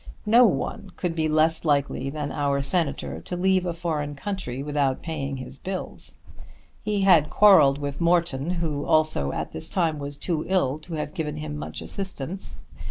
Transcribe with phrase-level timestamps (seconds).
[0.25, 5.03] No one could be less likely than our Senator to leave a foreign country without
[5.03, 6.15] paying his bills.
[6.81, 11.13] He had quarrelled with Morton, who also at this time was too ill to have
[11.13, 12.57] given him much assistance.